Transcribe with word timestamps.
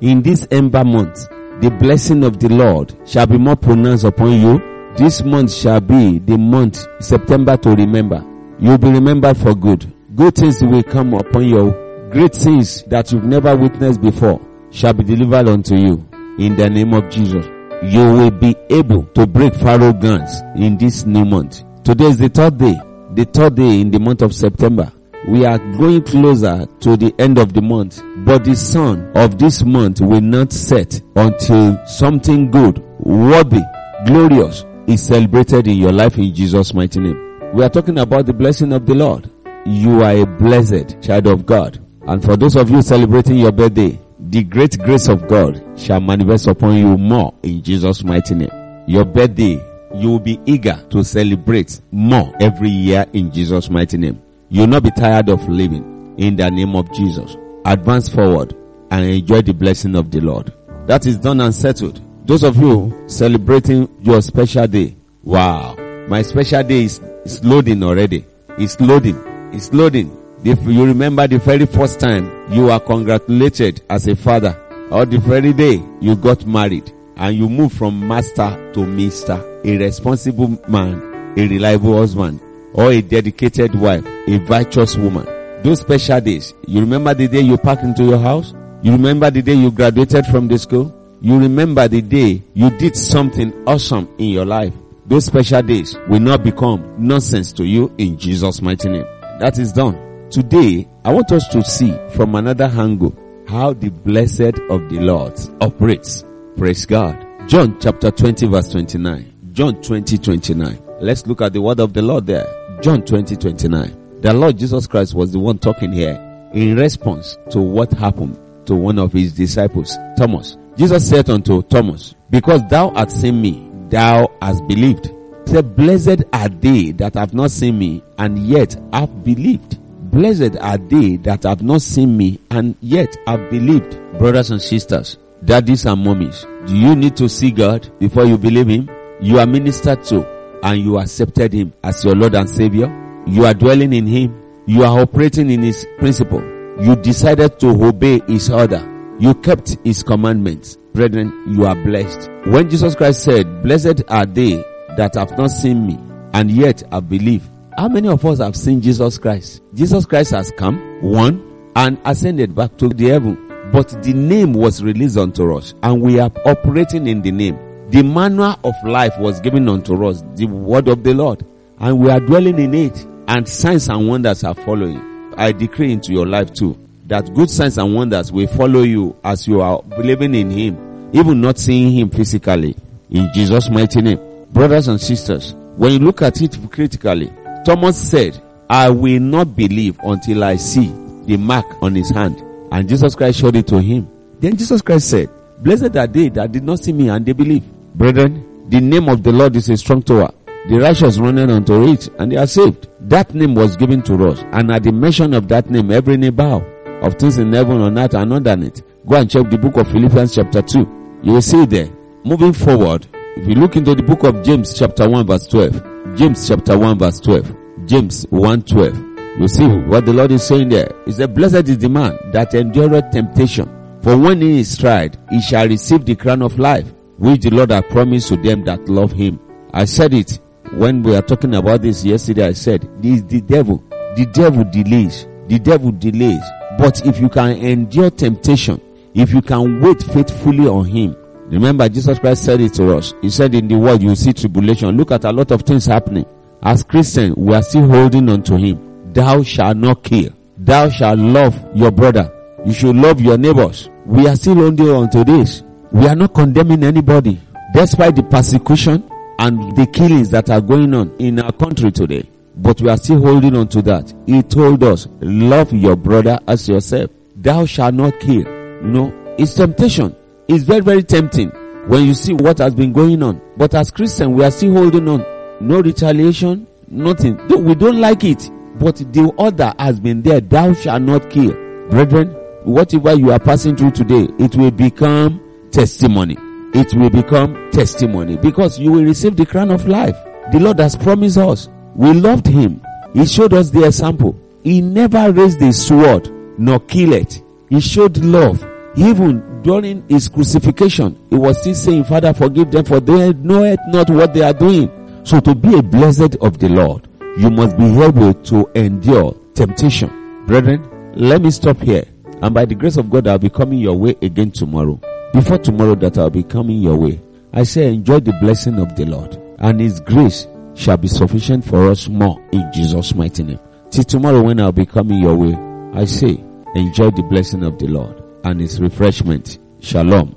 In 0.00 0.20
this 0.20 0.46
ember 0.50 0.84
month, 0.84 1.26
the 1.62 1.74
blessing 1.80 2.22
of 2.22 2.38
the 2.38 2.50
Lord 2.50 2.94
shall 3.06 3.26
be 3.26 3.38
more 3.38 3.56
pronounced 3.56 4.04
upon 4.04 4.32
you. 4.32 4.92
This 4.96 5.22
month 5.22 5.50
shall 5.52 5.80
be 5.80 6.18
the 6.18 6.36
month 6.36 6.86
September 7.00 7.56
to 7.56 7.70
remember. 7.70 8.22
You'll 8.58 8.76
be 8.76 8.90
remembered 8.90 9.38
for 9.38 9.54
good. 9.54 9.90
Good 10.14 10.34
things 10.34 10.62
will 10.62 10.82
come 10.82 11.14
upon 11.14 11.48
you. 11.48 11.70
Great 12.10 12.34
things 12.34 12.82
that 12.84 13.10
you've 13.10 13.24
never 13.24 13.56
witnessed 13.56 14.02
before 14.02 14.40
shall 14.70 14.92
be 14.92 15.02
delivered 15.04 15.48
unto 15.48 15.74
you 15.76 16.06
in 16.38 16.56
the 16.56 16.68
name 16.68 16.92
of 16.92 17.08
Jesus. 17.10 17.46
You 17.82 18.04
will 18.12 18.30
be 18.30 18.54
able 18.68 19.04
to 19.14 19.26
break 19.26 19.54
Pharaoh 19.54 19.92
guns 19.94 20.42
in 20.56 20.76
this 20.76 21.06
new 21.06 21.24
month. 21.24 21.62
Today 21.84 22.06
is 22.06 22.18
the 22.18 22.28
third 22.28 22.58
day, 22.58 22.74
the 23.14 23.24
third 23.24 23.54
day 23.54 23.80
in 23.80 23.90
the 23.90 23.98
month 23.98 24.20
of 24.20 24.34
September. 24.34 24.92
We 25.28 25.44
are 25.44 25.58
going 25.58 26.02
closer 26.02 26.66
to 26.80 26.96
the 26.96 27.12
end 27.18 27.38
of 27.38 27.52
the 27.52 27.60
month, 27.60 28.00
but 28.18 28.44
the 28.44 28.54
sun 28.54 29.10
of 29.16 29.38
this 29.38 29.64
month 29.64 30.00
will 30.00 30.20
not 30.20 30.52
set 30.52 31.00
until 31.16 31.84
something 31.86 32.48
good, 32.50 32.78
worthy, 33.00 33.62
glorious 34.06 34.64
is 34.86 35.04
celebrated 35.04 35.66
in 35.66 35.78
your 35.78 35.90
life 35.90 36.16
in 36.16 36.32
Jesus' 36.32 36.72
mighty 36.72 37.00
name. 37.00 37.40
We 37.54 37.64
are 37.64 37.68
talking 37.68 37.98
about 37.98 38.26
the 38.26 38.34
blessing 38.34 38.72
of 38.72 38.86
the 38.86 38.94
Lord. 38.94 39.28
You 39.64 40.02
are 40.02 40.16
a 40.16 40.26
blessed 40.26 41.02
child 41.02 41.26
of 41.26 41.44
God. 41.44 41.84
And 42.06 42.22
for 42.24 42.36
those 42.36 42.54
of 42.54 42.70
you 42.70 42.80
celebrating 42.82 43.38
your 43.38 43.50
birthday, 43.50 43.98
the 44.20 44.44
great 44.44 44.78
grace 44.78 45.08
of 45.08 45.26
God 45.26 45.60
shall 45.76 46.00
manifest 46.00 46.46
upon 46.46 46.76
you 46.76 46.96
more 46.96 47.34
in 47.42 47.64
Jesus' 47.64 48.04
mighty 48.04 48.36
name. 48.36 48.84
Your 48.86 49.04
birthday, 49.04 49.60
you 49.92 50.10
will 50.10 50.20
be 50.20 50.38
eager 50.46 50.80
to 50.90 51.02
celebrate 51.02 51.80
more 51.90 52.32
every 52.40 52.70
year 52.70 53.06
in 53.12 53.32
Jesus' 53.32 53.68
mighty 53.68 53.98
name. 53.98 54.22
You 54.48 54.60
will 54.60 54.68
not 54.68 54.84
be 54.84 54.90
tired 54.90 55.28
of 55.28 55.48
living 55.48 56.14
in 56.18 56.36
the 56.36 56.50
name 56.50 56.76
of 56.76 56.92
Jesus. 56.92 57.36
Advance 57.64 58.08
forward 58.08 58.54
and 58.90 59.04
enjoy 59.04 59.42
the 59.42 59.52
blessing 59.52 59.96
of 59.96 60.10
the 60.10 60.20
Lord. 60.20 60.52
That 60.86 61.06
is 61.06 61.16
done 61.16 61.40
and 61.40 61.54
settled. 61.54 62.00
Those 62.26 62.44
of 62.44 62.56
you 62.56 63.04
celebrating 63.08 63.88
your 64.00 64.22
special 64.22 64.66
day, 64.66 64.96
wow, 65.24 65.74
my 66.08 66.22
special 66.22 66.62
day 66.62 66.84
is, 66.84 67.00
is 67.24 67.44
loading 67.44 67.82
already. 67.82 68.24
It's 68.58 68.80
loading. 68.80 69.20
It's 69.52 69.72
loading. 69.72 70.16
If 70.44 70.62
you 70.62 70.84
remember 70.84 71.26
the 71.26 71.38
very 71.38 71.66
first 71.66 71.98
time 71.98 72.52
you 72.52 72.70
are 72.70 72.78
congratulated 72.78 73.82
as 73.90 74.06
a 74.06 74.14
father, 74.14 74.56
or 74.90 75.04
the 75.04 75.18
very 75.18 75.52
day 75.52 75.82
you 76.00 76.14
got 76.14 76.46
married, 76.46 76.92
and 77.16 77.34
you 77.36 77.48
move 77.48 77.72
from 77.72 78.06
master 78.06 78.72
to 78.74 78.86
mister, 78.86 79.60
a 79.64 79.76
responsible 79.78 80.56
man, 80.68 81.34
a 81.36 81.48
reliable 81.48 81.96
husband, 81.96 82.40
or 82.72 82.90
a 82.92 83.00
dedicated 83.00 83.74
wife, 83.74 84.04
a 84.26 84.38
virtuous 84.38 84.96
woman. 84.96 85.26
Those 85.62 85.80
special 85.80 86.20
days, 86.20 86.54
you 86.66 86.80
remember 86.80 87.14
the 87.14 87.28
day 87.28 87.40
you 87.40 87.56
packed 87.56 87.82
into 87.82 88.04
your 88.04 88.18
house? 88.18 88.54
You 88.82 88.92
remember 88.92 89.30
the 89.30 89.42
day 89.42 89.54
you 89.54 89.70
graduated 89.70 90.26
from 90.26 90.48
the 90.48 90.58
school? 90.58 90.94
You 91.20 91.38
remember 91.38 91.88
the 91.88 92.02
day 92.02 92.42
you 92.54 92.70
did 92.78 92.96
something 92.96 93.52
awesome 93.66 94.08
in 94.18 94.26
your 94.26 94.44
life? 94.44 94.74
Those 95.06 95.26
special 95.26 95.62
days 95.62 95.96
will 96.08 96.20
not 96.20 96.42
become 96.42 96.94
nonsense 96.98 97.52
to 97.54 97.64
you 97.64 97.92
in 97.98 98.18
Jesus' 98.18 98.60
mighty 98.60 98.88
name. 98.88 99.06
That 99.40 99.58
is 99.58 99.72
done. 99.72 100.28
Today, 100.30 100.86
I 101.04 101.12
want 101.12 101.32
us 101.32 101.46
to 101.48 101.62
see 101.64 101.96
from 102.14 102.34
another 102.34 102.64
angle 102.64 103.16
how 103.48 103.72
the 103.72 103.90
blessed 103.90 104.58
of 104.70 104.88
the 104.88 104.98
Lord 105.00 105.38
operates. 105.60 106.24
Praise 106.56 106.84
God. 106.84 107.24
John 107.48 107.78
chapter 107.80 108.10
20 108.10 108.46
verse 108.46 108.68
29. 108.70 109.50
John 109.52 109.80
20 109.80 110.18
29. 110.18 110.85
Let's 110.98 111.26
look 111.26 111.42
at 111.42 111.52
the 111.52 111.60
word 111.60 111.78
of 111.80 111.92
the 111.92 112.00
Lord 112.00 112.26
there. 112.26 112.46
John 112.80 113.02
20 113.02 113.36
29. 113.36 114.20
The 114.22 114.32
Lord 114.32 114.56
Jesus 114.56 114.86
Christ 114.86 115.14
was 115.14 115.30
the 115.32 115.38
one 115.38 115.58
talking 115.58 115.92
here 115.92 116.22
in 116.54 116.76
response 116.76 117.36
to 117.50 117.60
what 117.60 117.92
happened 117.92 118.38
to 118.66 118.74
one 118.74 118.98
of 118.98 119.12
his 119.12 119.34
disciples, 119.34 119.96
Thomas. 120.16 120.56
Jesus 120.76 121.06
said 121.06 121.28
unto 121.28 121.62
Thomas, 121.62 122.14
because 122.30 122.66
thou 122.68 122.90
hast 122.94 123.20
seen 123.20 123.42
me, 123.42 123.68
thou 123.90 124.26
hast 124.40 124.66
believed. 124.66 125.06
He 125.46 125.52
said, 125.52 125.76
blessed 125.76 126.24
are 126.32 126.48
they 126.48 126.92
that 126.92 127.14
have 127.14 127.34
not 127.34 127.50
seen 127.50 127.78
me 127.78 128.02
and 128.16 128.38
yet 128.38 128.74
have 128.92 129.22
believed. 129.22 129.78
Blessed 130.10 130.56
are 130.60 130.78
they 130.78 131.16
that 131.18 131.42
have 131.42 131.62
not 131.62 131.82
seen 131.82 132.16
me 132.16 132.40
and 132.50 132.74
yet 132.80 133.16
have 133.26 133.50
believed. 133.50 133.98
Brothers 134.18 134.50
and 134.50 134.62
sisters, 134.62 135.18
daddies 135.44 135.84
and 135.84 136.04
mommies, 136.04 136.46
do 136.66 136.74
you 136.74 136.96
need 136.96 137.16
to 137.18 137.28
see 137.28 137.50
God 137.50 137.86
before 137.98 138.24
you 138.24 138.38
believe 138.38 138.68
Him? 138.68 138.90
You 139.20 139.38
are 139.38 139.46
ministered 139.46 140.02
to 140.04 140.35
and 140.62 140.80
you 140.80 140.98
accepted 140.98 141.52
Him 141.52 141.72
as 141.82 142.04
your 142.04 142.14
Lord 142.14 142.34
and 142.34 142.48
Savior. 142.48 142.86
You 143.26 143.44
are 143.44 143.54
dwelling 143.54 143.92
in 143.92 144.06
Him. 144.06 144.42
You 144.66 144.82
are 144.84 145.00
operating 145.00 145.50
in 145.50 145.62
His 145.62 145.86
principle. 145.98 146.42
You 146.80 146.96
decided 146.96 147.58
to 147.60 147.68
obey 147.84 148.20
His 148.26 148.50
order. 148.50 148.82
You 149.18 149.34
kept 149.34 149.76
His 149.84 150.02
commandments. 150.02 150.76
Brethren, 150.92 151.32
you 151.48 151.64
are 151.66 151.74
blessed. 151.74 152.30
When 152.46 152.70
Jesus 152.70 152.94
Christ 152.94 153.24
said, 153.24 153.62
blessed 153.62 154.02
are 154.08 154.26
they 154.26 154.64
that 154.96 155.14
have 155.14 155.36
not 155.36 155.50
seen 155.50 155.86
me 155.86 155.98
and 156.32 156.50
yet 156.50 156.82
have 156.90 157.08
believed, 157.08 157.48
how 157.76 157.88
many 157.88 158.08
of 158.08 158.24
us 158.24 158.38
have 158.38 158.56
seen 158.56 158.80
Jesus 158.80 159.18
Christ? 159.18 159.62
Jesus 159.74 160.06
Christ 160.06 160.30
has 160.30 160.50
come, 160.52 160.78
one, 161.02 161.70
and 161.76 161.98
ascended 162.04 162.54
back 162.54 162.76
to 162.78 162.88
the 162.88 163.08
heaven. 163.08 163.42
But 163.72 164.02
the 164.02 164.14
name 164.14 164.54
was 164.54 164.82
released 164.82 165.16
unto 165.18 165.56
us, 165.56 165.74
and 165.82 166.00
we 166.00 166.20
are 166.20 166.30
operating 166.46 167.06
in 167.06 167.20
the 167.20 167.32
name. 167.32 167.58
The 167.90 168.02
manual 168.02 168.58
of 168.64 168.74
life 168.84 169.16
was 169.18 169.40
given 169.40 169.68
unto 169.68 170.06
us, 170.06 170.22
the 170.34 170.46
word 170.46 170.88
of 170.88 171.04
the 171.04 171.14
Lord, 171.14 171.44
and 171.78 171.98
we 171.98 172.10
are 172.10 172.20
dwelling 172.20 172.58
in 172.58 172.74
it, 172.74 173.06
and 173.28 173.48
signs 173.48 173.88
and 173.88 174.08
wonders 174.08 174.42
are 174.44 174.54
following. 174.54 175.00
I 175.36 175.52
decree 175.52 175.92
into 175.92 176.12
your 176.12 176.26
life 176.26 176.52
too, 176.52 176.78
that 177.06 177.32
good 177.34 177.50
signs 177.50 177.78
and 177.78 177.94
wonders 177.94 178.32
will 178.32 178.48
follow 178.48 178.82
you 178.82 179.16
as 179.22 179.46
you 179.46 179.60
are 179.60 179.82
believing 179.82 180.34
in 180.34 180.50
Him, 180.50 181.10
even 181.12 181.40
not 181.40 181.58
seeing 181.58 181.92
Him 181.92 182.10
physically. 182.10 182.76
In 183.10 183.30
Jesus' 183.32 183.70
mighty 183.70 184.02
name. 184.02 184.18
Brothers 184.52 184.88
and 184.88 185.00
sisters, 185.00 185.54
when 185.76 185.92
you 185.92 185.98
look 186.00 186.22
at 186.22 186.40
it 186.42 186.58
critically, 186.70 187.32
Thomas 187.64 187.96
said, 188.10 188.40
I 188.68 188.90
will 188.90 189.20
not 189.20 189.54
believe 189.54 189.98
until 190.02 190.42
I 190.42 190.56
see 190.56 190.88
the 191.24 191.36
mark 191.36 191.66
on 191.82 191.94
his 191.94 192.10
hand. 192.10 192.42
And 192.72 192.88
Jesus 192.88 193.14
Christ 193.14 193.38
showed 193.40 193.56
it 193.56 193.66
to 193.68 193.80
him. 193.80 194.08
Then 194.40 194.56
Jesus 194.56 194.82
Christ 194.82 195.10
said, 195.10 195.30
Blessed 195.62 195.96
are 195.96 196.06
they 196.06 196.28
that 196.30 196.50
did 196.52 196.64
not 196.64 196.80
see 196.80 196.92
me 196.92 197.08
and 197.08 197.24
they 197.24 197.32
believe. 197.32 197.64
Brethren, 197.96 198.68
the 198.68 198.78
name 198.78 199.08
of 199.08 199.22
the 199.22 199.32
Lord 199.32 199.56
is 199.56 199.70
a 199.70 199.76
strong 199.78 200.02
tower. 200.02 200.30
The 200.68 200.78
righteous 200.78 201.18
running 201.18 201.50
unto 201.50 201.90
it 201.90 202.08
and 202.18 202.30
they 202.30 202.36
are 202.36 202.46
saved. 202.46 202.88
That 203.00 203.34
name 203.34 203.54
was 203.54 203.74
given 203.74 204.02
to 204.02 204.28
us. 204.28 204.44
And 204.52 204.70
at 204.70 204.82
the 204.82 204.92
mention 204.92 205.32
of 205.32 205.48
that 205.48 205.70
name, 205.70 205.90
every 205.90 206.18
knee 206.18 206.28
bow 206.28 206.58
of 207.00 207.14
things 207.14 207.38
in 207.38 207.54
heaven, 207.54 207.80
on 207.80 207.98
earth, 207.98 208.14
and 208.14 208.34
underneath. 208.34 208.82
Go 209.06 209.16
and 209.16 209.30
check 209.30 209.48
the 209.48 209.56
book 209.56 209.78
of 209.78 209.88
Philippians 209.88 210.34
chapter 210.34 210.60
2. 210.60 211.20
You 211.22 211.32
will 211.32 211.42
see 211.42 211.64
there. 211.64 211.88
Moving 212.22 212.52
forward, 212.52 213.06
if 213.36 213.48
you 213.48 213.54
look 213.54 213.76
into 213.76 213.94
the 213.94 214.02
book 214.02 214.24
of 214.24 214.42
James 214.42 214.74
chapter 214.74 215.08
1 215.08 215.26
verse 215.26 215.46
12, 215.46 216.16
James 216.16 216.46
chapter 216.46 216.76
1 216.76 216.98
verse 216.98 217.20
12, 217.20 217.56
James 217.86 218.26
1 218.28 218.62
12, 218.62 218.96
you 219.38 219.48
see 219.48 219.66
what 219.66 220.04
the 220.04 220.12
Lord 220.12 220.32
is 220.32 220.46
saying 220.46 220.68
there. 220.68 220.90
He 221.06 221.12
said, 221.12 221.34
Blessed 221.34 221.68
is 221.68 221.78
the 221.78 221.88
man 221.88 222.18
that 222.32 222.54
endureth 222.54 223.10
temptation. 223.10 223.72
For 224.02 224.18
when 224.18 224.42
he 224.42 224.60
is 224.60 224.76
tried, 224.76 225.16
he 225.30 225.40
shall 225.40 225.66
receive 225.66 226.04
the 226.04 226.14
crown 226.14 226.42
of 226.42 226.58
life, 226.58 226.92
which 227.18 227.42
the 227.42 227.50
Lord 227.50 227.70
hath 227.70 227.88
promised 227.88 228.28
to 228.28 228.36
them 228.36 228.64
that 228.64 228.88
love 228.88 229.12
him. 229.12 229.40
I 229.72 229.84
said 229.84 230.14
it 230.14 230.38
when 230.72 231.02
we 231.02 231.12
were 231.12 231.22
talking 231.22 231.54
about 231.54 231.82
this 231.82 232.04
yesterday. 232.04 232.46
I 232.48 232.52
said, 232.52 232.88
This 233.02 233.22
the 233.22 233.40
devil. 233.40 233.82
The 234.16 234.26
devil 234.26 234.64
delays. 234.64 235.26
The 235.48 235.58
devil 235.58 235.92
delays. 235.92 236.42
But 236.78 237.06
if 237.06 237.20
you 237.20 237.28
can 237.28 237.56
endure 237.56 238.10
temptation, 238.10 238.80
if 239.14 239.32
you 239.32 239.42
can 239.42 239.80
wait 239.80 240.02
faithfully 240.02 240.66
on 240.66 240.84
him, 240.84 241.16
remember 241.46 241.88
Jesus 241.88 242.18
Christ 242.18 242.44
said 242.44 242.60
it 242.60 242.74
to 242.74 242.96
us. 242.96 243.14
He 243.22 243.30
said 243.30 243.54
in 243.54 243.68
the 243.68 243.76
world 243.76 244.02
you 244.02 244.14
see 244.14 244.32
tribulation. 244.32 244.96
Look 244.96 245.10
at 245.10 245.24
a 245.24 245.32
lot 245.32 245.50
of 245.50 245.62
things 245.62 245.86
happening. 245.86 246.26
As 246.62 246.82
Christians, 246.82 247.36
we 247.36 247.54
are 247.54 247.62
still 247.62 247.86
holding 247.88 248.28
on 248.28 248.42
to 248.44 248.56
him 248.56 248.86
thou 249.16 249.42
shalt 249.42 249.78
not 249.78 250.02
kill. 250.02 250.30
Thou 250.58 250.90
shalt 250.90 251.18
love 251.18 251.56
your 251.74 251.90
brother. 251.90 252.30
You 252.66 252.72
should 252.72 252.96
love 252.96 253.18
your 253.20 253.38
neighbors. 253.38 253.88
We 254.04 254.28
are 254.28 254.36
still 254.36 254.56
holding 254.56 254.90
on 254.90 255.08
to 255.10 255.24
this. 255.24 255.62
We 255.96 256.06
are 256.08 256.14
not 256.14 256.34
condemning 256.34 256.84
anybody. 256.84 257.40
Despite 257.72 258.16
the 258.16 258.22
persecution 258.22 259.10
and 259.38 259.74
the 259.74 259.86
killings 259.86 260.28
that 260.28 260.50
are 260.50 260.60
going 260.60 260.92
on 260.92 261.16
in 261.18 261.40
our 261.40 261.52
country 261.52 261.90
today. 261.90 262.28
But 262.54 262.82
we 262.82 262.90
are 262.90 262.98
still 262.98 263.18
holding 263.20 263.56
on 263.56 263.68
to 263.68 263.80
that. 263.82 264.12
He 264.26 264.42
told 264.42 264.84
us, 264.84 265.08
love 265.20 265.72
your 265.72 265.96
brother 265.96 266.38
as 266.46 266.68
yourself. 266.68 267.10
Thou 267.34 267.64
shalt 267.64 267.94
not 267.94 268.20
kill. 268.20 268.42
You 268.42 268.82
know, 268.82 269.34
it's 269.38 269.54
temptation. 269.54 270.14
It's 270.48 270.64
very, 270.64 270.82
very 270.82 271.02
tempting 271.02 271.48
when 271.88 272.04
you 272.04 272.12
see 272.12 272.34
what 272.34 272.58
has 272.58 272.74
been 272.74 272.92
going 272.92 273.22
on. 273.22 273.40
But 273.56 273.74
as 273.74 273.90
Christians, 273.90 274.36
we 274.36 274.44
are 274.44 274.50
still 274.50 274.74
holding 274.74 275.08
on. 275.08 275.24
No 275.62 275.80
retaliation, 275.80 276.66
nothing. 276.88 277.38
We 277.48 277.74
don't 277.74 277.98
like 277.98 278.22
it, 278.22 278.50
but 278.78 278.96
the 278.96 279.32
order 279.38 279.72
has 279.78 279.98
been 279.98 280.20
there. 280.20 280.42
Thou 280.42 280.74
shalt 280.74 281.00
not 281.02 281.30
kill. 281.30 281.52
Brethren, 281.88 282.28
whatever 282.64 283.14
you 283.14 283.32
are 283.32 283.38
passing 283.38 283.76
through 283.76 283.92
today, 283.92 284.28
it 284.38 284.56
will 284.56 284.70
become 284.70 285.40
testimony. 285.76 286.38
It 286.72 286.94
will 286.94 287.10
become 287.10 287.70
testimony 287.70 288.38
because 288.38 288.78
you 288.78 288.92
will 288.92 289.04
receive 289.04 289.36
the 289.36 289.44
crown 289.44 289.70
of 289.70 289.86
life. 289.86 290.16
The 290.50 290.58
Lord 290.58 290.78
has 290.78 290.96
promised 290.96 291.36
us. 291.36 291.68
We 291.94 292.14
loved 292.14 292.46
Him. 292.46 292.82
He 293.12 293.26
showed 293.26 293.52
us 293.52 293.68
the 293.68 293.84
example. 293.84 294.40
He 294.64 294.80
never 294.80 295.30
raised 295.30 295.60
the 295.60 295.72
sword 295.72 296.30
nor 296.58 296.80
killed 296.80 297.12
it. 297.12 297.42
He 297.68 297.80
showed 297.80 298.16
love. 298.16 298.66
Even 298.96 299.60
during 299.60 300.02
his 300.08 300.28
crucifixion, 300.30 301.18
he 301.28 301.36
was 301.36 301.60
still 301.60 301.74
saying, 301.74 302.04
Father, 302.04 302.32
forgive 302.32 302.70
them 302.70 302.86
for 302.86 302.98
they 302.98 303.34
know 303.34 303.62
it 303.64 303.78
not 303.88 304.08
what 304.08 304.32
they 304.32 304.40
are 304.40 304.54
doing. 304.54 304.90
So 305.24 305.40
to 305.40 305.54
be 305.54 305.78
a 305.78 305.82
blessed 305.82 306.36
of 306.36 306.58
the 306.58 306.70
Lord, 306.70 307.06
you 307.36 307.50
must 307.50 307.76
be 307.76 307.84
able 308.02 308.32
to 308.32 308.70
endure 308.74 309.36
temptation. 309.52 310.46
Brethren, 310.46 311.12
let 311.14 311.42
me 311.42 311.50
stop 311.50 311.76
here. 311.80 312.04
And 312.40 312.54
by 312.54 312.64
the 312.64 312.74
grace 312.74 312.96
of 312.96 313.10
God, 313.10 313.26
I'll 313.26 313.38
be 313.38 313.50
coming 313.50 313.78
your 313.78 313.96
way 313.98 314.16
again 314.22 314.50
tomorrow. 314.50 314.98
Before 315.36 315.58
tomorrow 315.58 315.94
that 315.96 316.16
I'll 316.16 316.30
be 316.30 316.42
coming 316.42 316.80
your 316.80 316.96
way, 316.96 317.20
I 317.52 317.64
say 317.64 317.92
enjoy 317.92 318.20
the 318.20 318.32
blessing 318.40 318.78
of 318.78 318.96
the 318.96 319.04
Lord 319.04 319.36
and 319.58 319.78
his 319.78 320.00
grace 320.00 320.46
shall 320.74 320.96
be 320.96 321.08
sufficient 321.08 321.62
for 321.62 321.90
us 321.90 322.08
more 322.08 322.42
in 322.52 322.64
Jesus' 322.72 323.14
mighty 323.14 323.42
name. 323.42 323.60
Till 323.90 324.04
tomorrow 324.04 324.42
when 324.42 324.58
I'll 324.60 324.72
be 324.72 324.86
coming 324.86 325.20
your 325.20 325.36
way, 325.36 325.54
I 325.92 326.06
say 326.06 326.42
enjoy 326.74 327.10
the 327.10 327.22
blessing 327.28 327.64
of 327.64 327.78
the 327.78 327.86
Lord 327.86 328.22
and 328.44 328.58
his 328.62 328.80
refreshment. 328.80 329.58
Shalom. 329.80 330.34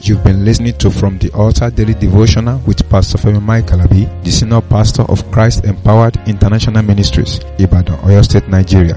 You've 0.00 0.24
been 0.24 0.46
listening 0.46 0.78
to 0.78 0.90
From 0.90 1.18
the 1.18 1.30
Altar 1.34 1.68
Daily 1.68 1.92
Devotional 1.92 2.58
with 2.66 2.88
Pastor 2.88 3.18
Femi 3.18 3.42
Mike 3.42 3.66
Alabi, 3.66 4.08
the 4.24 4.30
Senior 4.30 4.62
Pastor 4.62 5.02
of 5.02 5.30
Christ 5.30 5.66
Empowered 5.66 6.16
International 6.26 6.82
Ministries, 6.82 7.38
Ibadan, 7.58 7.98
Oyo 7.98 8.24
State, 8.24 8.48
Nigeria. 8.48 8.96